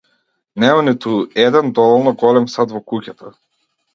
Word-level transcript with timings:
Нема 0.61 0.81
ниту 0.87 1.11
еден 1.45 1.67
доволно 1.81 2.13
голем 2.23 2.47
сад 2.57 2.73
во 2.77 2.81
куќата. 2.93 3.33